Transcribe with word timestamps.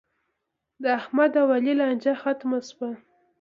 د 0.81 0.83
احمد 0.99 1.31
او 1.41 1.47
علي 1.55 1.73
لانجه 1.79 2.13
ختمه 2.23 2.59
شوه. 2.69 2.89